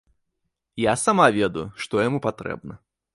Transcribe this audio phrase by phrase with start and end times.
[0.83, 2.73] Я сама ведаю, што яму патрэбна.